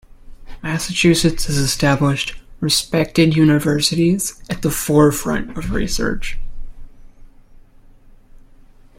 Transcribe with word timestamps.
Massachusetts 0.63 1.45
has 1.45 1.57
established 1.59 2.35
respected 2.59 3.35
universities 3.35 4.41
at 4.49 4.63
the 4.63 4.71
forefront 4.71 5.55
of 5.55 5.73
research. 5.73 6.39